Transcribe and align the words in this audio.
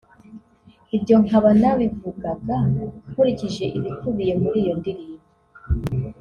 Ibyo 0.97 1.15
nkaba 1.23 1.49
narabivugaga 1.59 2.57
nkurikije 3.09 3.65
ibikubiye 3.77 4.33
muri 4.41 4.57
iyo 4.63 4.73
ndirimbo 4.79 5.27